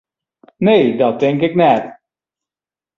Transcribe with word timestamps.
Nee, 0.65 0.87
dat 0.97 1.19
tink 1.19 1.41
ik 1.47 1.55
net. 1.59 1.83